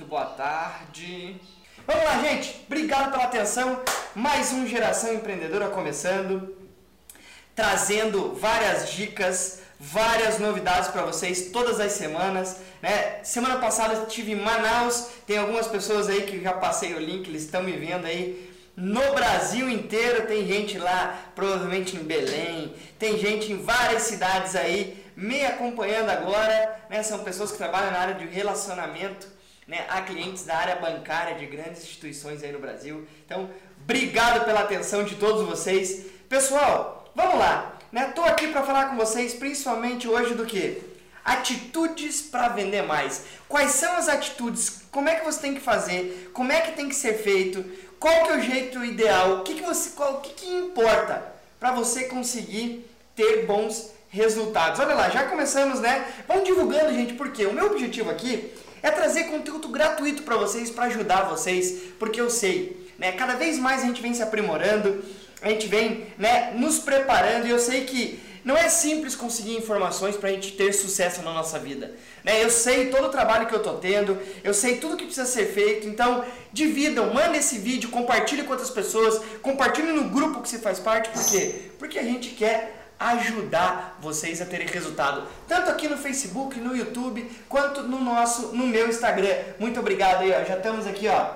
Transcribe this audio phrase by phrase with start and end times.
[0.00, 1.36] Muito boa tarde.
[1.86, 2.64] Vamos lá, gente.
[2.66, 3.82] Obrigado pela atenção.
[4.14, 6.56] Mais um Geração Empreendedora começando,
[7.54, 12.56] trazendo várias dicas, várias novidades para vocês todas as semanas.
[12.80, 13.22] Né?
[13.22, 15.08] Semana passada estive em Manaus.
[15.26, 18.50] Tem algumas pessoas aí que já passei o link, eles estão me vendo aí.
[18.74, 25.04] No Brasil inteiro tem gente lá, provavelmente em Belém, tem gente em várias cidades aí
[25.14, 26.84] me acompanhando agora.
[26.88, 27.02] Né?
[27.02, 29.39] São pessoas que trabalham na área de relacionamento
[29.70, 33.06] né, a clientes da área bancária de grandes instituições aí no Brasil.
[33.24, 33.48] Então,
[33.80, 36.06] obrigado pela atenção de todos vocês.
[36.28, 37.78] Pessoal, vamos lá.
[37.92, 38.06] Né?
[38.12, 40.82] Tô aqui para falar com vocês principalmente hoje do que?
[41.24, 43.26] Atitudes para vender mais.
[43.48, 44.82] Quais são as atitudes?
[44.90, 46.32] Como é que você tem que fazer?
[46.34, 47.64] Como é que tem que ser feito?
[48.00, 49.36] Qual que é o jeito ideal?
[49.36, 51.22] O que, que você, qual, o que, que importa
[51.60, 54.80] para você conseguir ter bons resultados?
[54.80, 56.12] Olha lá, já começamos, né?
[56.26, 60.84] Vamos divulgando, gente, porque o meu objetivo aqui é trazer conteúdo gratuito para vocês, para
[60.84, 65.04] ajudar vocês, porque eu sei, né, cada vez mais a gente vem se aprimorando,
[65.42, 70.16] a gente vem né, nos preparando e eu sei que não é simples conseguir informações
[70.16, 71.94] para a gente ter sucesso na nossa vida.
[72.24, 72.42] Né?
[72.42, 75.46] Eu sei todo o trabalho que eu estou tendo, eu sei tudo que precisa ser
[75.46, 80.58] feito, então dividam, manda esse vídeo, compartilhe com outras pessoas, compartilhe no grupo que você
[80.58, 81.54] faz parte, por quê?
[81.78, 87.28] Porque a gente quer ajudar vocês a terem resultado, tanto aqui no Facebook, no YouTube,
[87.48, 89.34] quanto no nosso, no meu Instagram.
[89.58, 90.44] Muito obrigado aí, ó.
[90.44, 91.30] Já estamos aqui, ó.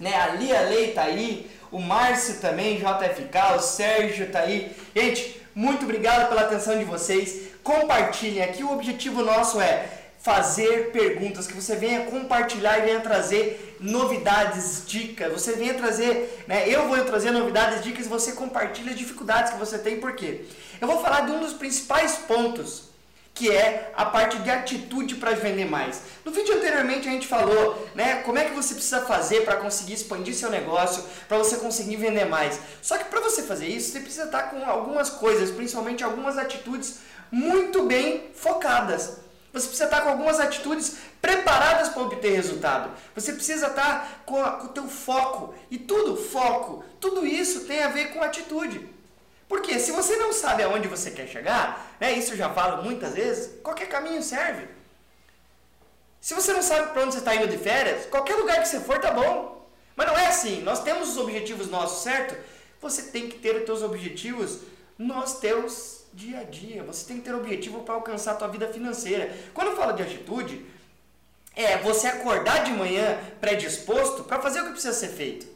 [0.00, 0.12] Né?
[0.12, 4.74] A Lia Lei tá aí, o Márcio também, JFK, o Sérgio tá aí.
[4.94, 7.48] Gente, muito obrigado pela atenção de vocês.
[7.62, 9.88] Compartilhem aqui, o objetivo nosso é
[10.18, 15.32] fazer perguntas, que você venha compartilhar e venha trazer novidades, dicas.
[15.32, 16.68] Você venha trazer, né?
[16.68, 20.44] Eu vou trazer novidades, dicas e você compartilha as dificuldades que você tem, por quê?
[20.80, 22.88] Eu vou falar de um dos principais pontos,
[23.32, 26.02] que é a parte de atitude para vender mais.
[26.24, 29.92] No vídeo anteriormente a gente falou, né, como é que você precisa fazer para conseguir
[29.92, 32.58] expandir seu negócio, para você conseguir vender mais.
[32.82, 36.98] Só que para você fazer isso, você precisa estar com algumas coisas, principalmente algumas atitudes
[37.30, 39.27] muito bem focadas.
[39.60, 42.90] Você precisa estar com algumas atitudes preparadas para obter resultado.
[43.14, 45.54] Você precisa estar com, a, com o teu foco.
[45.70, 48.88] E tudo, foco, tudo isso tem a ver com atitude.
[49.48, 53.14] Porque se você não sabe aonde você quer chegar, né, isso eu já falo muitas
[53.14, 54.68] vezes, qualquer caminho serve.
[56.20, 58.80] Se você não sabe para onde você está indo de férias, qualquer lugar que você
[58.80, 59.66] for tá bom.
[59.96, 60.62] Mas não é assim.
[60.62, 62.36] Nós temos os objetivos nossos, certo?
[62.80, 64.60] Você tem que ter os seus objetivos
[64.96, 66.82] nos teus dia a dia.
[66.82, 69.32] Você tem que ter objetivo para alcançar a tua vida financeira.
[69.54, 70.66] Quando eu falo de atitude,
[71.54, 75.46] é você acordar de manhã predisposto para fazer o que precisa ser feito.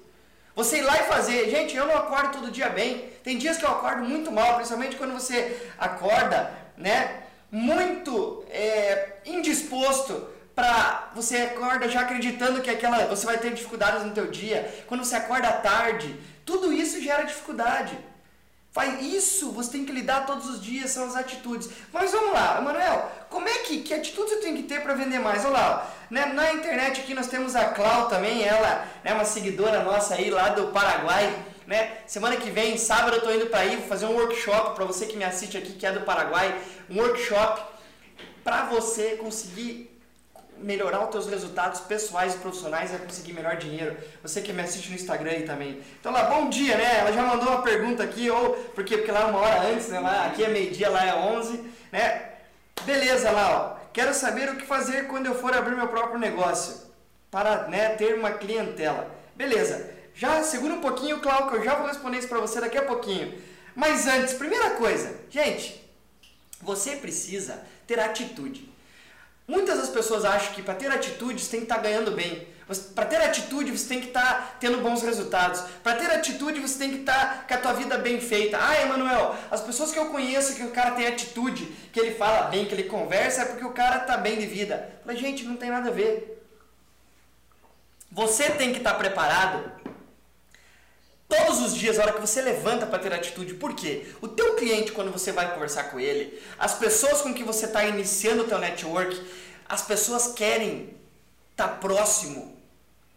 [0.55, 1.51] Você ir lá e fazer.
[1.51, 3.11] Gente, eu não acordo todo dia bem.
[3.25, 7.25] Tem dias que eu acordo muito mal, principalmente quando você acorda, né?
[7.51, 14.13] Muito é, indisposto para você acorda já acreditando que aquela você vai ter dificuldades no
[14.13, 14.85] teu dia.
[14.87, 17.99] Quando você acorda tarde, tudo isso gera dificuldade.
[18.73, 21.69] Faz isso, você tem que lidar todos os dias, são as atitudes.
[21.93, 25.19] Mas vamos lá, Manuel, como é que, que atitudes eu tenho que ter para vender
[25.19, 25.45] mais?
[25.45, 29.27] Olha lá, né, na internet aqui nós temos a Clau também, ela é né, uma
[29.27, 31.45] seguidora nossa aí lá do Paraguai.
[31.67, 31.99] Né?
[32.07, 35.05] Semana que vem, sábado, eu estou indo para aí, vou fazer um workshop para você
[35.05, 36.59] que me assiste aqui, que é do Paraguai,
[36.89, 37.61] um workshop
[38.43, 39.92] para você conseguir
[40.63, 43.97] melhorar os teus resultados pessoais e profissionais e conseguir melhor dinheiro.
[44.23, 45.81] Você que me assiste no Instagram aí também.
[46.01, 47.01] Então lá, bom dia, né?
[47.01, 50.01] Ela já mandou uma pergunta aqui, ou porque, porque lá é uma hora antes, né?
[50.01, 52.31] Lá, aqui é meio-dia, lá é 11, né?
[52.85, 53.83] Beleza lá, ó.
[53.93, 56.91] Quero saber o que fazer quando eu for abrir meu próprio negócio
[57.31, 59.11] para né, ter uma clientela.
[59.35, 59.91] Beleza.
[60.15, 63.41] Já segura um pouquinho, Cláudio, eu já vou responder isso para você daqui a pouquinho.
[63.75, 65.83] Mas antes, primeira coisa, gente,
[66.61, 68.71] você precisa ter atitude.
[69.47, 72.47] Muitas das pessoas acham que para ter atitude você tem que estar tá ganhando bem.
[72.95, 75.61] Para ter atitude você tem que estar tá tendo bons resultados.
[75.83, 78.59] Para ter atitude você tem que estar tá com a tua vida bem feita.
[78.61, 82.49] Ah, Emanuel, as pessoas que eu conheço que o cara tem atitude, que ele fala
[82.49, 84.91] bem, que ele conversa, é porque o cara está bem de vida.
[85.05, 86.41] Falei, gente, não tem nada a ver.
[88.11, 89.73] Você tem que estar tá preparado
[91.33, 94.07] Todos os dias, a hora que você levanta para ter atitude, por quê?
[94.21, 97.87] O teu cliente, quando você vai conversar com ele, as pessoas com que você está
[97.87, 99.19] iniciando o teu network,
[99.67, 100.95] as pessoas querem
[101.53, 102.55] estar tá próximo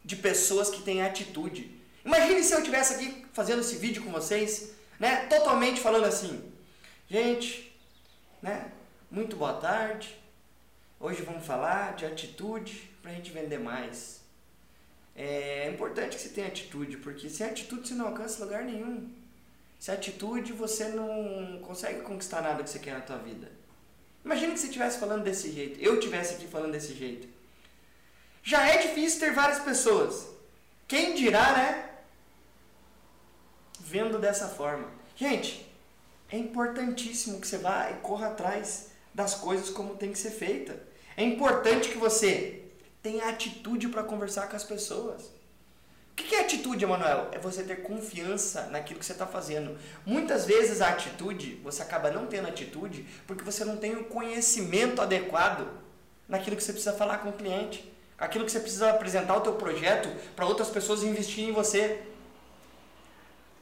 [0.01, 1.69] de pessoas que têm atitude.
[2.06, 5.25] Imagine se eu estivesse aqui fazendo esse vídeo com vocês, né?
[5.25, 6.41] Totalmente falando assim,
[7.09, 7.75] gente,
[8.41, 8.71] né?
[9.12, 10.17] Muito boa tarde.
[11.01, 14.21] Hoje vamos falar de atitude para a gente vender mais.
[15.15, 19.09] É importante que você tenha atitude, porque sem atitude você não alcança lugar nenhum.
[19.79, 23.50] Sem atitude você não consegue conquistar nada que você quer na tua vida.
[24.25, 27.27] Imagina que você estivesse falando desse jeito, eu estivesse aqui falando desse jeito.
[28.44, 30.27] Já é difícil ter várias pessoas.
[30.88, 31.89] Quem dirá, né?
[33.79, 34.89] Vendo dessa forma.
[35.15, 35.65] Gente,
[36.29, 40.77] é importantíssimo que você vá e corra atrás das coisas como tem que ser feita.
[41.15, 42.64] É importante que você
[43.06, 45.25] tenha atitude para conversar com as pessoas.
[46.12, 47.30] O que é atitude, Emanuel?
[47.31, 49.78] É você ter confiança naquilo que você está fazendo.
[50.04, 55.04] Muitas vezes a atitude, você acaba não tendo atitude porque você não tem o conhecimento
[55.04, 55.68] adequado
[56.28, 59.54] naquilo que você precisa falar com o cliente, aquilo que você precisa apresentar o teu
[59.54, 62.01] projeto para outras pessoas investirem em você.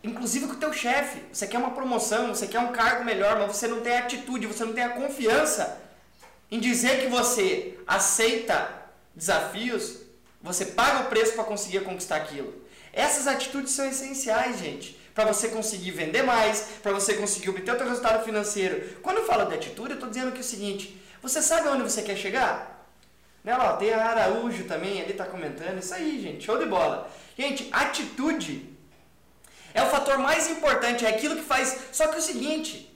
[0.02, 1.22] Inclusive com o teu chefe.
[1.34, 4.64] Você quer uma promoção, você quer um cargo melhor, mas você não tem atitude, você
[4.64, 5.82] não tem a confiança
[6.50, 8.83] em dizer que você aceita
[9.16, 9.98] desafios,
[10.42, 12.64] você paga o preço para conseguir conquistar aquilo.
[12.92, 17.78] Essas atitudes são essenciais, gente, para você conseguir vender mais, para você conseguir obter o
[17.78, 18.98] seu resultado financeiro.
[19.02, 21.84] Quando eu falo de atitude, eu estou dizendo que é o seguinte: você sabe onde
[21.84, 22.88] você quer chegar?
[23.44, 25.78] Né, ó, tem a Araújo também, ele está comentando.
[25.80, 27.10] Isso aí, gente, show de bola.
[27.38, 28.70] Gente, atitude
[29.74, 31.78] é o fator mais importante, é aquilo que faz.
[31.92, 32.94] Só que é o seguinte: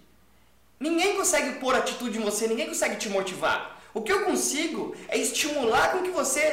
[0.80, 3.77] ninguém consegue pôr atitude em você, ninguém consegue te motivar.
[3.98, 6.44] O que eu consigo é estimular com que você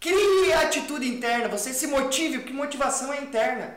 [0.00, 3.76] Crie a atitude interna, você se motive, porque motivação é interna.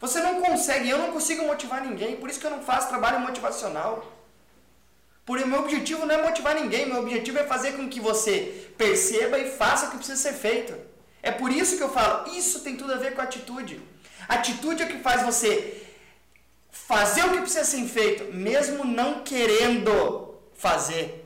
[0.00, 3.20] Você não consegue, eu não consigo motivar ninguém, por isso que eu não faço trabalho
[3.20, 3.92] motivacional.
[5.24, 9.38] Porque meu objetivo não é motivar ninguém, meu objetivo é fazer com que você perceba
[9.38, 10.76] e faça o que precisa ser feito.
[11.22, 13.80] É por isso que eu falo, isso tem tudo a ver com atitude.
[14.28, 15.80] Atitude é o que faz você
[16.72, 21.22] fazer o que precisa ser feito, mesmo não querendo fazer.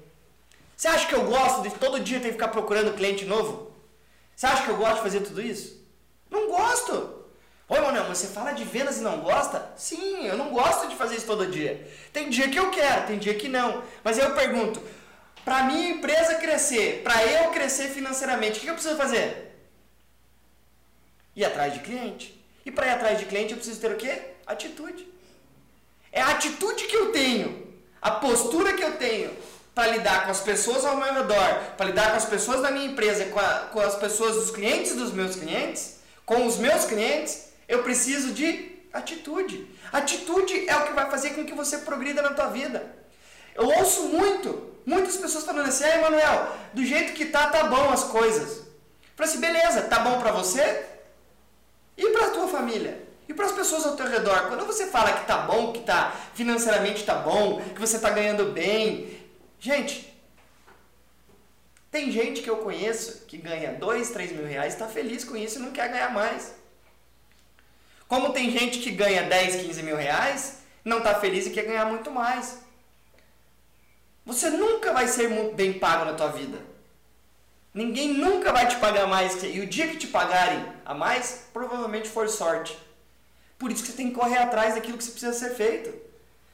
[0.76, 3.72] Você acha que eu gosto de todo dia ter que ficar procurando cliente novo?
[4.36, 5.82] Você acha que eu gosto de fazer tudo isso?
[6.30, 7.24] Não gosto.
[7.68, 9.72] Oi, Manuel, mas você fala de vendas e não gosta?
[9.74, 11.90] Sim, eu não gosto de fazer isso todo dia.
[12.12, 13.82] Tem dia que eu quero, tem dia que não.
[14.04, 14.80] Mas eu pergunto,
[15.42, 19.56] para minha empresa crescer, para eu crescer financeiramente, o que eu preciso fazer?
[21.34, 22.38] Ir atrás de cliente.
[22.66, 24.34] E para ir atrás de cliente eu preciso ter o quê?
[24.46, 25.08] Atitude.
[26.12, 27.66] É a atitude que eu tenho,
[28.00, 29.34] a postura que eu tenho
[29.76, 32.86] para lidar com as pessoas ao meu redor, para lidar com as pessoas da minha
[32.86, 37.48] empresa, com, a, com as pessoas dos clientes dos meus clientes, com os meus clientes,
[37.68, 39.68] eu preciso de atitude.
[39.92, 42.90] Atitude é o que vai fazer com que você progrida na tua vida.
[43.54, 47.90] Eu ouço muito, muitas pessoas falando assim, ah, Emanuel, do jeito que tá, tá bom
[47.90, 48.62] as coisas.
[49.14, 50.86] Falei assim, beleza, tá bom para você?
[51.98, 53.06] E para a tua família?
[53.28, 54.46] E para as pessoas ao teu redor?
[54.48, 58.52] Quando você fala que tá bom, que tá financeiramente tá bom, que você tá ganhando
[58.52, 59.15] bem,
[59.66, 60.16] Gente,
[61.90, 65.58] tem gente que eu conheço que ganha 2, 3 mil reais, está feliz com isso
[65.58, 66.54] e não quer ganhar mais.
[68.06, 71.84] Como tem gente que ganha 10, 15 mil reais, não está feliz e quer ganhar
[71.84, 72.60] muito mais.
[74.24, 76.60] Você nunca vai ser muito bem pago na tua vida.
[77.74, 79.42] Ninguém nunca vai te pagar mais.
[79.42, 82.78] E o dia que te pagarem a mais, provavelmente for sorte.
[83.58, 85.92] Por isso que você tem que correr atrás daquilo que precisa ser feito.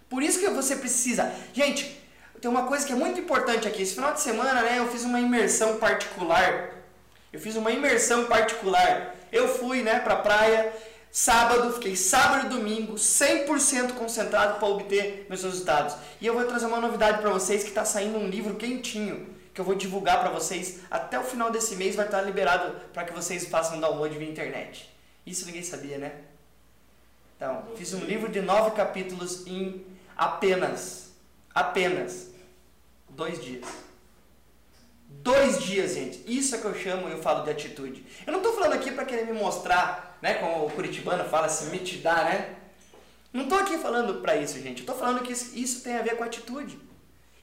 [0.09, 1.31] Por isso que você precisa.
[1.53, 2.02] Gente,
[2.43, 3.83] tem uma coisa que é muito importante aqui.
[3.83, 6.71] Esse final de semana, né, eu fiz uma imersão particular.
[7.33, 9.15] Eu fiz uma imersão particular.
[9.31, 10.73] Eu fui, né, pra praia
[11.13, 15.95] sábado, fiquei sábado e domingo 100% concentrado para obter meus resultados.
[16.21, 19.61] E eu vou trazer uma novidade para vocês que está saindo um livro quentinho que
[19.61, 23.13] eu vou divulgar para vocês até o final desse mês vai estar liberado para que
[23.13, 24.93] vocês façam download via internet.
[25.25, 26.13] Isso ninguém sabia, né?
[27.37, 29.87] Então, fiz um livro de nove capítulos em
[30.17, 31.13] apenas
[31.55, 32.32] apenas
[33.15, 33.67] Dois dias.
[35.09, 36.23] Dois dias, gente.
[36.27, 38.05] Isso é que eu chamo, eu falo de atitude.
[38.27, 41.67] Eu não estou falando aqui para querer me mostrar, né, como o curitibano fala, se
[41.67, 42.57] me te dar, né?
[43.33, 44.81] Não estou aqui falando para isso, gente.
[44.81, 46.79] Estou falando que isso tem a ver com atitude.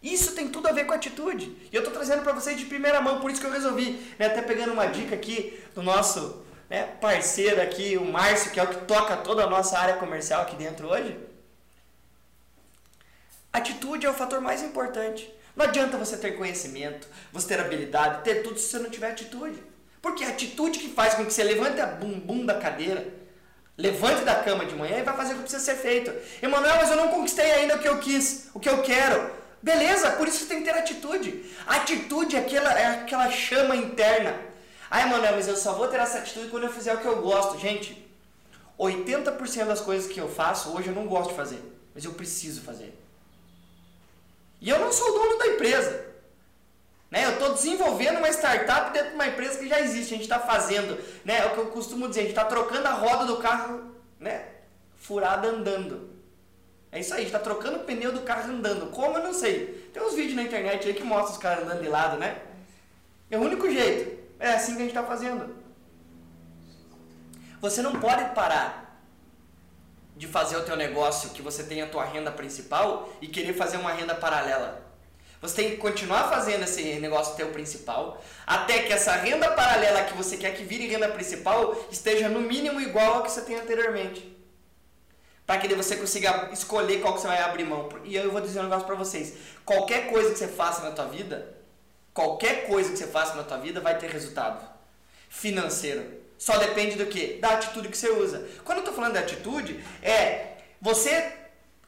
[0.01, 1.55] Isso tem tudo a ver com atitude.
[1.71, 4.27] E eu estou trazendo para vocês de primeira mão, por isso que eu resolvi, né,
[4.27, 8.67] até pegando uma dica aqui do nosso né, parceiro aqui, o Márcio, que é o
[8.67, 11.17] que toca toda a nossa área comercial aqui dentro hoje.
[13.51, 15.33] Atitude é o fator mais importante.
[15.56, 19.62] Não adianta você ter conhecimento, você ter habilidade, ter tudo se você não tiver atitude.
[20.01, 23.06] Porque é a atitude que faz com que você levante a bumbum da cadeira,
[23.77, 26.12] levante da cama de manhã e vai fazer o que precisa ser feito.
[26.41, 29.32] Emanuel, mas eu não conquistei ainda o que eu quis, o que eu quero.
[29.62, 31.44] Beleza, por isso você tem que ter atitude.
[31.68, 34.36] A atitude é aquela, é aquela chama interna.
[34.89, 37.22] Ah, Emanuel, mas eu só vou ter essa atitude quando eu fizer o que eu
[37.22, 37.60] gosto.
[37.60, 38.08] Gente,
[38.79, 41.62] 80% das coisas que eu faço hoje eu não gosto de fazer,
[41.94, 42.98] mas eu preciso fazer.
[44.61, 46.07] E eu não sou dono da empresa.
[47.09, 47.25] Né?
[47.25, 50.13] Eu estou desenvolvendo uma startup dentro de uma empresa que já existe.
[50.13, 51.39] A gente está fazendo, né?
[51.39, 54.45] é o que eu costumo dizer, a gente está trocando a roda do carro né?
[54.95, 56.09] furada andando.
[56.91, 58.91] É isso aí, a gente está trocando o pneu do carro andando.
[58.91, 59.89] Como eu não sei.
[59.93, 62.41] Tem uns vídeos na internet aí que mostram os caras andando de lado, né?
[63.29, 64.19] É o único jeito.
[64.39, 65.55] É, assim que a gente está fazendo.
[67.61, 68.88] Você não pode parar
[70.19, 73.77] de fazer o teu negócio que você tem a tua renda principal e querer fazer
[73.77, 74.83] uma renda paralela.
[75.41, 80.13] Você tem que continuar fazendo esse negócio teu principal, até que essa renda paralela que
[80.17, 84.38] você quer que vire renda principal esteja no mínimo igual ao que você tem anteriormente.
[85.47, 87.88] Para que você consiga escolher qual que você vai abrir mão.
[88.03, 89.35] E eu vou dizer um negócio para vocês.
[89.63, 91.55] Qualquer coisa que você faça na tua vida,
[92.13, 94.67] qualquer coisa que você faça na tua vida vai ter resultado
[95.29, 96.18] financeiro.
[96.39, 97.34] Só depende do que?
[97.34, 98.48] Da atitude que você usa.
[98.63, 101.34] Quando eu estou falando de atitude, é você,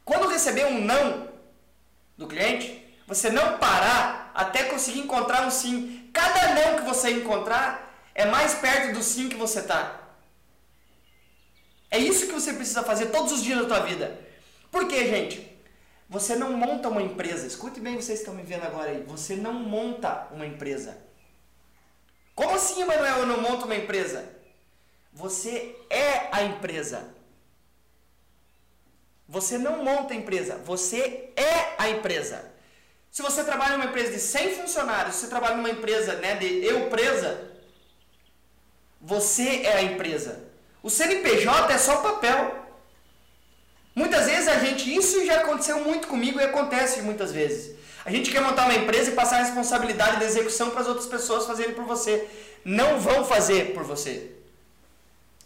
[0.03, 1.29] quando receber um não
[2.17, 6.09] do cliente, você não parar até conseguir encontrar um sim.
[6.11, 10.01] Cada não que você encontrar é mais perto do sim que você está.
[11.89, 14.19] É isso que você precisa fazer todos os dias da tua vida.
[14.69, 15.49] Por quê, gente?
[16.09, 17.47] Você não monta uma empresa.
[17.47, 19.03] Escute bem, vocês estão me vendo agora aí.
[19.07, 20.97] Você não monta uma empresa.
[22.35, 24.40] Como assim, Manuel, eu não monto uma empresa?
[25.13, 27.13] Você é a empresa.
[29.27, 32.51] Você não monta a empresa, você é a empresa.
[33.09, 36.65] Se você trabalha numa empresa de 100 funcionários, se você trabalha numa empresa né, de
[36.65, 37.49] eu presa,
[38.99, 40.43] você é a empresa.
[40.83, 42.55] O CNPJ é só papel.
[43.95, 47.75] Muitas vezes a gente, isso já aconteceu muito comigo e acontece muitas vezes.
[48.03, 51.05] A gente quer montar uma empresa e passar a responsabilidade da execução para as outras
[51.05, 52.27] pessoas fazerem por você.
[52.65, 54.40] Não vão fazer por você.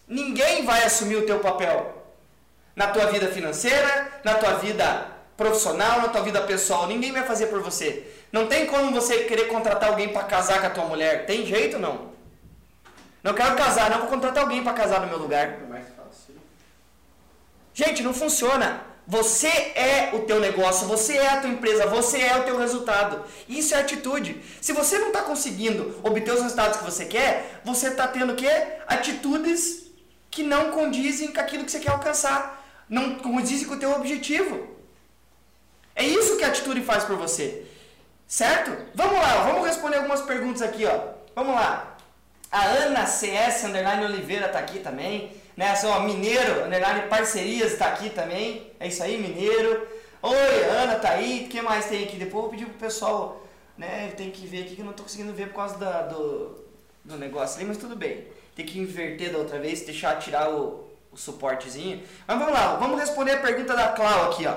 [0.07, 2.03] Ninguém vai assumir o teu papel
[2.75, 5.07] na tua vida financeira, na tua vida
[5.37, 6.87] profissional, na tua vida pessoal.
[6.87, 8.05] Ninguém vai fazer por você.
[8.31, 11.25] Não tem como você querer contratar alguém para casar com a tua mulher.
[11.25, 12.13] Tem jeito não?
[13.23, 15.47] Não quero casar, não vou contratar alguém para casar no meu lugar.
[15.47, 15.85] É
[17.73, 18.81] Gente, não funciona.
[19.07, 23.23] Você é o teu negócio, você é a tua empresa, você é o teu resultado.
[23.47, 24.41] Isso é atitude.
[24.61, 28.35] Se você não está conseguindo obter os resultados que você quer, você está tendo o
[28.35, 28.49] quê?
[28.87, 29.84] Atitudes
[30.35, 32.61] que não condizem com aquilo que você quer alcançar.
[32.89, 34.67] Não condizem com o teu objetivo.
[35.95, 37.65] É isso que a atitude faz por você.
[38.27, 38.69] Certo?
[38.93, 41.13] Vamos lá, vamos responder algumas perguntas aqui, ó.
[41.33, 41.95] Vamos lá.
[42.51, 45.31] A Ana CS Underline Oliveira tá aqui também.
[45.55, 45.73] Né?
[45.77, 48.73] Só, Mineiro Underline Parcerias está aqui também.
[48.77, 49.87] É isso aí, Mineiro.
[50.21, 51.45] Oi, Ana tá aí.
[51.45, 52.17] O que mais tem aqui?
[52.17, 53.41] Depois eu vou pedir pro pessoal,
[53.77, 54.11] né?
[54.17, 56.61] Tem que ver aqui que eu não tô conseguindo ver por causa da, do,
[57.05, 58.34] do negócio ali, mas tudo bem.
[58.55, 62.01] Tem que inverter da outra vez, deixar tirar o, o suportezinho.
[62.25, 64.55] Mas vamos lá, vamos responder a pergunta da Clau aqui, ó.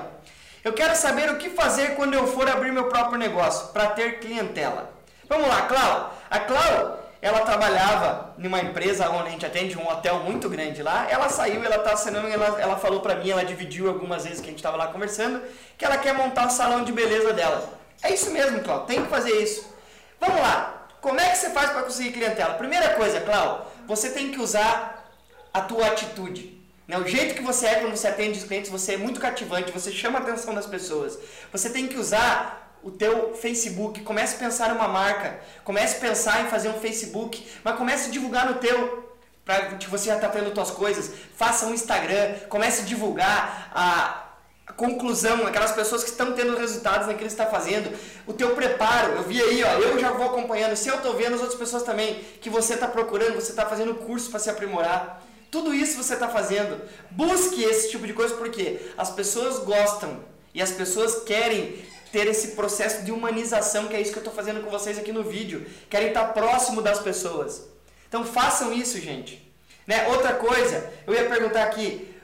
[0.63, 4.19] Eu quero saber o que fazer quando eu for abrir meu próprio negócio para ter
[4.19, 4.93] clientela.
[5.27, 6.17] Vamos lá, Clau.
[6.29, 11.05] A Clau, ela trabalhava numa empresa onde a gente atende um hotel muito grande lá.
[11.09, 14.47] Ela saiu, ela tá assinando, ela, ela falou para mim, ela dividiu algumas vezes que
[14.47, 15.41] a gente estava lá conversando,
[15.77, 17.77] que ela quer montar o salão de beleza dela.
[18.01, 18.85] É isso mesmo, Clau.
[18.85, 19.73] Tem que fazer isso.
[20.19, 20.87] Vamos lá.
[21.01, 22.55] Como é que você faz para conseguir clientela?
[22.55, 25.11] Primeira coisa, Clau, você tem que usar
[25.51, 26.61] a tua atitude.
[26.87, 26.95] Né?
[26.99, 29.91] O jeito que você é quando você atende os clientes, você é muito cativante, você
[29.91, 31.17] chama a atenção das pessoas.
[31.51, 36.45] Você tem que usar o teu Facebook, comece a pensar numa marca, comece a pensar
[36.45, 39.11] em fazer um Facebook, mas comece a divulgar no teu,
[39.43, 44.28] para que você já está tendo suas coisas, faça um Instagram, comece a divulgar a
[44.73, 47.91] conclusão, aquelas pessoas que estão tendo resultados naquilo que está fazendo,
[48.25, 51.35] o teu preparo, eu vi aí, ó, eu já vou acompanhando, se eu estou vendo
[51.35, 55.23] as outras pessoas também, que você está procurando, você está fazendo curso para se aprimorar,
[55.51, 56.79] tudo isso você está fazendo.
[57.09, 60.19] Busque esse tipo de coisa porque as pessoas gostam
[60.53, 64.33] e as pessoas querem ter esse processo de humanização, que é isso que eu estou
[64.33, 65.65] fazendo com vocês aqui no vídeo.
[65.89, 67.63] Querem estar próximo das pessoas.
[68.07, 69.47] Então façam isso, gente.
[69.85, 70.07] Né?
[70.09, 72.15] Outra coisa, eu ia perguntar aqui,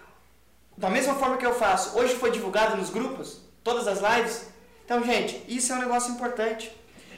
[0.77, 4.48] da mesma forma que eu faço, hoje foi divulgado nos grupos, todas as lives.
[4.84, 6.72] Então, gente, isso é um negócio importante.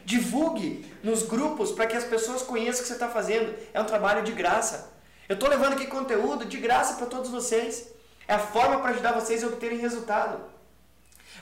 [0.06, 3.54] Divulgue nos grupos para que as pessoas conheçam o que você está fazendo.
[3.74, 4.94] É um trabalho de graça.
[5.28, 7.88] Eu estou levando aqui conteúdo de graça para todos vocês.
[8.28, 10.40] É a forma para ajudar vocês a obterem resultado.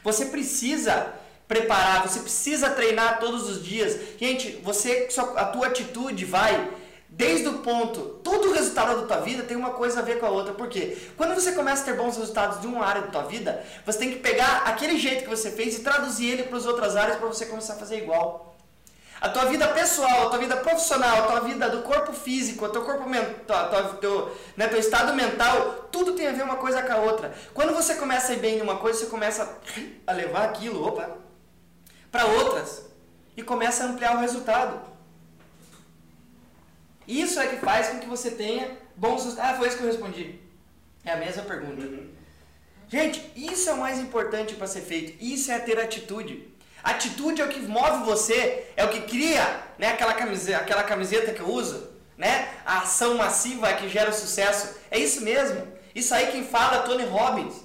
[0.03, 1.13] Você precisa
[1.47, 3.99] preparar, você precisa treinar todos os dias.
[4.17, 6.71] Gente, você, a tua atitude vai
[7.15, 10.29] desde o ponto, todo resultado da tua vida tem uma coisa a ver com a
[10.29, 10.53] outra.
[10.53, 10.97] Por quê?
[11.15, 14.11] Quando você começa a ter bons resultados de uma área da tua vida, você tem
[14.11, 17.27] que pegar aquele jeito que você fez e traduzir ele para as outras áreas para
[17.27, 18.53] você começar a fazer igual.
[19.21, 22.69] A tua vida pessoal, a tua vida profissional, a tua vida do corpo físico, o
[22.69, 23.69] teu corpo mental,
[24.01, 27.33] teu, né, teu estado mental, tudo tem a ver uma coisa com a outra.
[27.53, 29.57] Quando você começa a ir bem em uma coisa, você começa
[30.05, 31.11] a levar aquilo, opa,
[32.11, 32.83] para outras
[33.37, 34.94] e começa a ampliar o resultado.
[37.07, 39.51] Isso é que faz com que você tenha bons resultados.
[39.51, 40.39] Ah, foi isso que eu respondi.
[41.03, 41.81] É a mesma pergunta.
[41.85, 42.09] Uhum.
[42.87, 45.23] Gente, isso é o mais importante para ser feito.
[45.23, 46.47] Isso é ter atitude.
[46.83, 49.89] Atitude é o que move você, é o que cria, né?
[49.89, 52.47] Aquela camiseta, aquela camiseta que eu uso, né?
[52.63, 54.75] A ação massiva é que gera sucesso.
[54.91, 55.67] É isso mesmo.
[55.95, 57.55] Isso aí quem fala é Tony Robbins.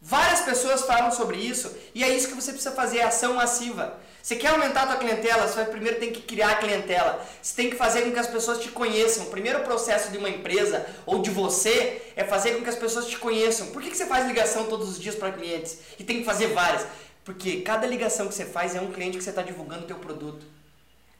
[0.00, 3.98] Várias pessoas falam sobre isso e é isso que você precisa fazer, ação massiva.
[4.22, 7.26] Você quer aumentar a tua clientela, você vai primeiro tem que criar a clientela.
[7.42, 9.24] Você tem que fazer com que as pessoas te conheçam.
[9.24, 13.06] O primeiro processo de uma empresa ou de você é fazer com que as pessoas
[13.06, 13.68] te conheçam.
[13.68, 15.80] Por que, que você faz ligação todos os dias para clientes?
[15.98, 16.86] E tem que fazer várias.
[17.24, 19.98] Porque cada ligação que você faz é um cliente que você está divulgando o teu
[19.98, 20.46] produto.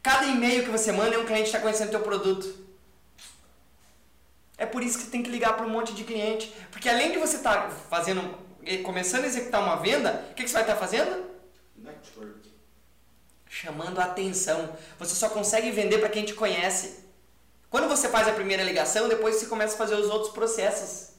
[0.01, 2.55] Cada e-mail que você manda é um cliente que está conhecendo o teu produto.
[4.57, 6.55] É por isso que você tem que ligar para um monte de cliente.
[6.71, 8.33] Porque além de você estar tá fazendo,
[8.85, 11.25] começando a executar uma venda, o que, que você vai estar tá fazendo?
[11.77, 12.52] Network
[13.53, 14.75] chamando a atenção.
[14.99, 17.05] Você só consegue vender para quem te conhece.
[17.69, 21.11] Quando você faz a primeira ligação, depois você começa a fazer os outros processos.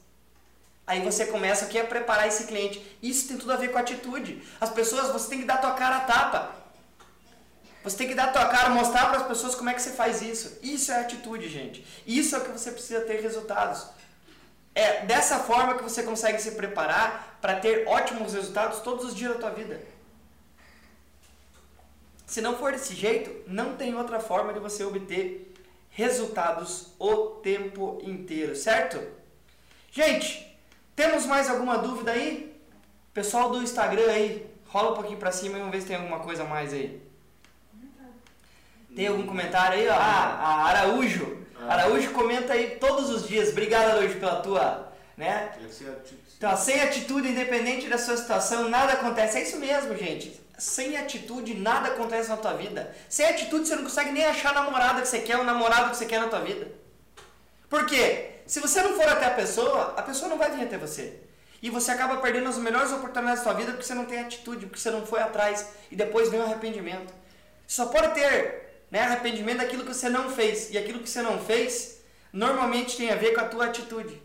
[0.84, 2.84] Aí você começa aqui a preparar esse cliente.
[3.00, 4.42] Isso tem tudo a ver com atitude.
[4.60, 6.56] As pessoas, você tem que dar tua cara a tapa.
[7.84, 10.20] Você tem que dar tua cara, mostrar para as pessoas como é que você faz
[10.20, 10.58] isso.
[10.60, 11.86] Isso é atitude, gente.
[12.04, 13.86] Isso é o que você precisa ter resultados.
[14.74, 19.34] É dessa forma que você consegue se preparar para ter ótimos resultados todos os dias
[19.34, 19.93] da tua vida.
[22.34, 25.54] Se não for desse jeito, não tem outra forma de você obter
[25.88, 29.00] resultados o tempo inteiro, certo?
[29.92, 30.44] Gente,
[30.96, 32.52] temos mais alguma dúvida aí?
[33.12, 36.18] Pessoal do Instagram aí, rola um pouquinho pra cima e vamos ver se tem alguma
[36.18, 37.00] coisa a mais aí.
[38.96, 39.88] Tem algum comentário aí?
[39.88, 41.38] Ah, a Araújo.
[41.56, 41.74] Ah.
[41.74, 43.50] Araújo comenta aí todos os dias.
[43.50, 44.92] Obrigado, Araújo, pela tua.
[45.16, 45.52] Né?
[46.36, 49.38] Então, sem atitude, independente da sua situação, nada acontece.
[49.38, 52.94] É isso mesmo, gente sem atitude nada acontece na tua vida.
[53.08, 55.96] Sem atitude você não consegue nem achar a namorada que você quer, o namorado que
[55.96, 56.68] você quer na tua vida.
[57.68, 58.40] Por quê?
[58.46, 61.20] Se você não for até a pessoa, a pessoa não vai vir até você.
[61.62, 64.66] E você acaba perdendo as melhores oportunidades da sua vida porque você não tem atitude,
[64.66, 65.66] porque você não foi atrás.
[65.90, 67.12] E depois vem o arrependimento.
[67.66, 70.70] Você só pode ter né, arrependimento daquilo que você não fez.
[70.70, 74.22] E aquilo que você não fez, normalmente tem a ver com a tua atitude.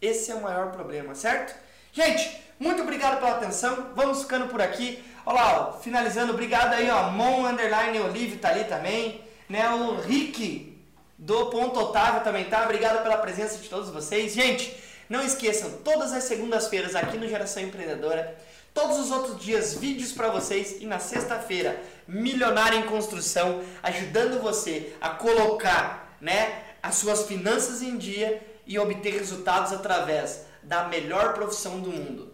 [0.00, 1.56] Esse é o maior problema, certo?
[1.92, 3.88] Gente, muito obrigado pela atenção.
[3.96, 5.02] Vamos ficando por aqui.
[5.26, 6.32] Olha lá, ó, finalizando.
[6.32, 7.10] Obrigado aí, ó.
[7.10, 9.20] Mon Underline Olive tá ali também.
[9.48, 9.68] Né?
[9.68, 10.80] O Rick
[11.18, 12.62] do Ponto Otávio também tá.
[12.62, 14.32] Obrigado pela presença de todos vocês.
[14.32, 18.38] Gente, não esqueçam, todas as segundas-feiras aqui no Geração Empreendedora.
[18.72, 20.80] Todos os outros dias, vídeos para vocês.
[20.80, 27.98] E na sexta-feira, Milionário em Construção, ajudando você a colocar né, as suas finanças em
[27.98, 32.31] dia e obter resultados através da melhor profissão do mundo.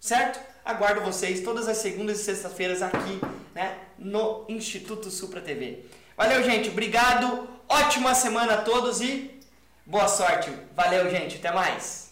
[0.00, 0.40] Certo?
[0.64, 3.20] Aguardo vocês todas as segundas e sextas-feiras aqui,
[3.54, 5.84] né, no Instituto Supra TV.
[6.16, 6.70] Valeu, gente.
[6.70, 7.48] Obrigado.
[7.68, 9.30] Ótima semana a todos e
[9.84, 10.50] boa sorte.
[10.74, 11.36] Valeu, gente.
[11.36, 12.09] Até mais.